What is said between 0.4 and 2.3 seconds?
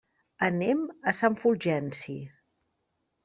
Anem a Sant Fulgenci.